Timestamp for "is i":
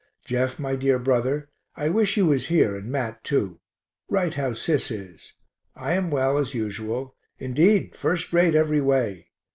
4.89-5.93